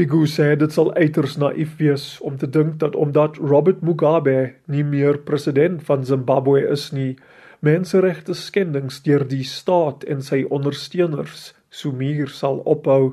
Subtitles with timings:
[0.00, 4.84] Pigu sê dit sal uiters naïef wees om te dink dat omdat Robert Mugabe nie
[4.92, 7.18] meer president van Zimbabwe is nie,
[7.60, 13.12] menseregte skendings deur die staat en sy ondersteuners Sumir sal ophou.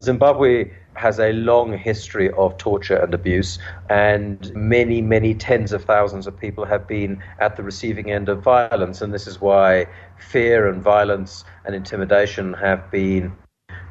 [0.00, 3.58] Zimbabwe has a long history of torture and abuse,
[3.90, 8.40] and many, many tens of thousands of people have been at the receiving end of
[8.40, 9.02] violence.
[9.02, 9.84] And this is why
[10.16, 13.36] fear and violence and intimidation have been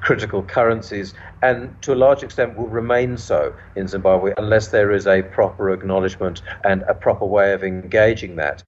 [0.04, 5.08] critical currencies, and to a large extent will remain so in Zimbabwe unless there is
[5.08, 8.64] a proper acknowledgement and a proper way of engaging that.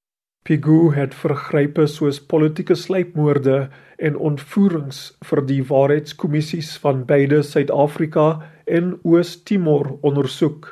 [0.45, 8.27] Pigu het vergrype soos politieke sluipmoorde en ontvoerings vir die waarheidskommissies van beide Suid-Afrika
[8.70, 10.70] en Oos-Timor ondersoek.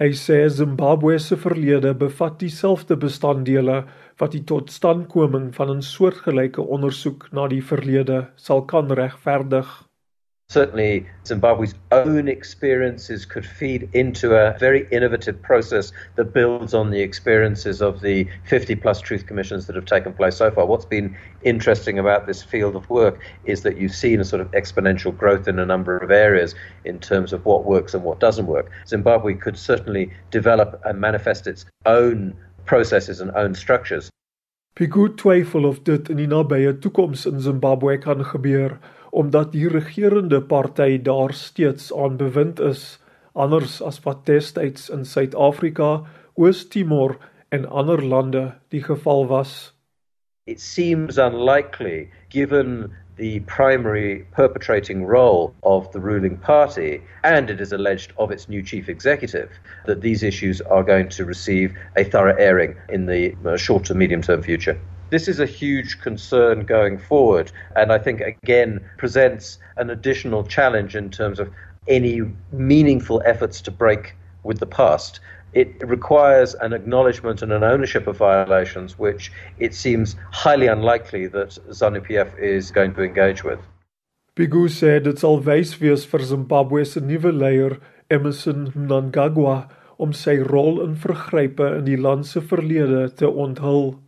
[0.00, 3.82] Hy sê Zimbabwe se verlede bevat dieselfde bestanddele
[4.22, 9.68] wat die totstandkoming van 'n soortgelyke ondersoek na die verlede sal kan regverdig.
[10.52, 17.00] Certainly Zimbabwe's own experiences could feed into a very innovative process that builds on the
[17.00, 20.66] experiences of the 50 plus truth commissions that have taken place so far.
[20.66, 24.50] What's been interesting about this field of work is that you've seen a sort of
[24.50, 28.46] exponential growth in a number of areas in terms of what works and what doesn't
[28.46, 28.70] work.
[28.86, 34.10] Zimbabwe could certainly develop and manifest its own processes and own structures.
[34.76, 38.78] Pigou twyfel of dit in die nabye toekoms in Zimbabwe kan gebeur
[39.12, 42.98] omdat die regerende party daar steeds aan bewind is,
[43.32, 46.02] anders as wat destyds in Suid-Afrika,
[46.40, 47.18] Oos-Timor
[47.52, 49.72] en ander lande die geval was.
[50.46, 57.72] It seems unlikely given the primary perpetrating role of the ruling party, and it is
[57.72, 59.50] alleged of its new chief executive,
[59.84, 63.94] that these issues are going to receive a thorough airing in the uh, short to
[63.94, 64.80] medium term future.
[65.12, 70.96] This is a huge concern going forward, and I think again presents an additional challenge
[70.96, 71.50] in terms of
[71.86, 75.20] any meaningful efforts to break with the past.
[75.52, 81.58] It requires an acknowledgement and an ownership of violations, which it seems highly unlikely that
[81.68, 83.60] ZANU PF is going to engage with.
[84.34, 86.86] Pigou sê dit sal wys wees vir Zimbabwe
[88.08, 89.68] Emmerson Mnangagwa,
[89.98, 94.00] om sy rol in vergrype in die land se verlede te onthul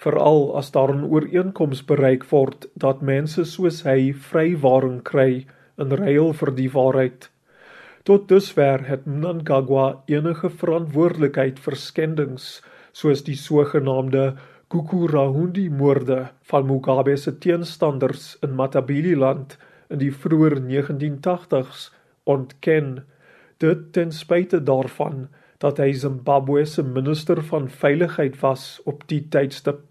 [0.00, 5.46] veral as daar 'n ooreenkoms bereik word dat mense soos hy vrywaring kry
[5.78, 7.28] in ruil vir die waarheid.
[8.04, 12.62] Tot dusver het Mnangagwa enige verantwoordelikheid vir skendings
[12.92, 14.36] soos die sogenaamde
[14.70, 19.58] Kukurahundi moorde van Mugabe se teenstanders in Matabeleland
[19.90, 21.90] in die vroeë 1980s
[22.24, 23.04] ontken.
[23.58, 25.28] Dit ten spyte daarvan
[25.60, 29.89] dat hy Zimbabwe se minister van veiligheid was op die tydstip.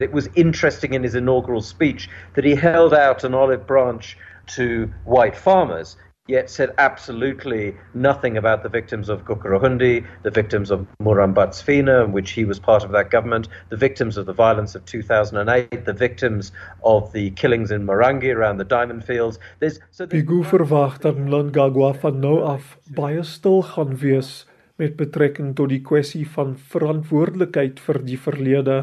[0.00, 4.16] It was interesting in his inaugural speech that he held out an olive branch
[4.56, 5.96] to white farmers,
[6.26, 12.30] yet said absolutely nothing about the victims of Gukurahundi, the victims of Murambatsvina, in which
[12.30, 16.52] he was part of that government, the victims of the violence of 2008, the victims
[16.82, 19.38] of the killings in Marange around the diamond fields.
[19.58, 24.46] There's, so Pigou verwag dat Mnangagwa van nou af baie stil gaan wees
[24.80, 28.78] met betrekking tot die kwessie van verantwoordelikheid vir die verlede.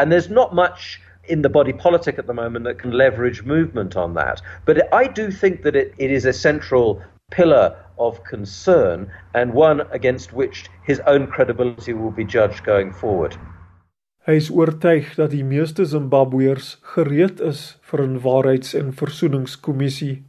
[0.00, 3.96] And there's not much in the body politic at the moment that can leverage movement
[3.96, 4.40] on that.
[4.64, 9.82] But I do think that it, it is a central pillar of concern and one
[9.92, 13.36] against which his own credibility will be judged going forward.
[14.24, 20.24] Hy is oortuig dat die meeste Zimbabweërs gereed is vir 'n waarheids- en versoeningskommissie.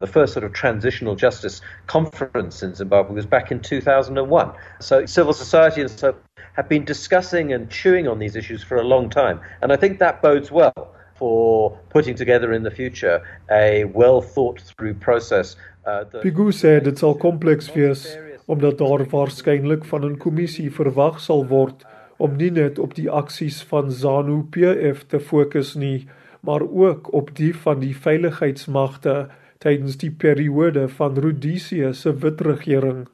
[0.00, 4.52] The first sort of transitional justice conference in Zimbabwe was back in 2001.
[4.80, 6.14] So civil society and so
[6.56, 9.40] have been discussing and chewing on these issues for a long time.
[9.62, 14.60] And I think that bodes well for putting together in the future a well thought
[14.60, 15.56] through process.
[15.86, 21.46] Uh, Pigu sê dit sal kompleks wees omdat daar waarskynlik van 'n kommissie verwag sal
[21.46, 21.84] word
[22.16, 26.08] om nie net op die aksies van ZANU PF te fokus nie,
[26.40, 29.28] maar ook op die van die veiligheidsmagte
[29.58, 33.06] tydens die periode van Rhodesia se wit regering.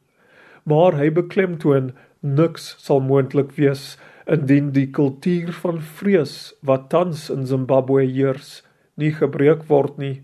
[0.63, 1.93] Maar hy beklemtoon
[2.23, 3.97] niks sal moontlik wees
[4.31, 8.61] indien die kultuur van vrees wat tans in Zimbabwe heers
[8.95, 10.21] nie gebreek word nie.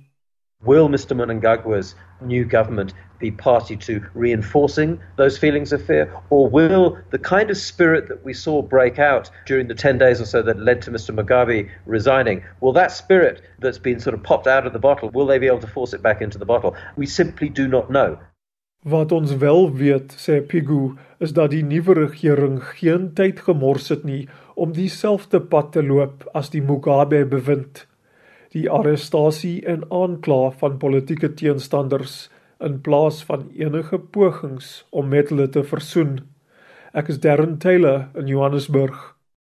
[0.63, 6.13] Will Mr Mnangagwa's new government be party to reinforcing those feelings of fear?
[6.31, 10.21] Or will the kind of spirit that we saw break out during the 10 days
[10.21, 14.23] or so that led to Mr Mugabe resigning will that spirit that's been sort of
[14.23, 16.47] popped out of the bottle will they be able to force it back into the
[16.47, 16.77] bottle?
[16.97, 18.19] We simply do not know
[18.83, 24.05] Wat ons wel weet, sê Pigu, is dat die nuwe regering geen tyd gemors het
[24.07, 27.87] nie om dieselfde pad te loop as die Mugabe bewind.
[28.55, 32.31] Die arrestasie en aankla van politieke teenstanders
[32.63, 36.21] in plaas van enige pogings om met hulle te versoen.
[36.95, 39.18] Ek is Darren Taylor in Johannesburg.